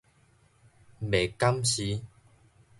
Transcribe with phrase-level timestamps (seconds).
[0.99, 2.01] 袂敢是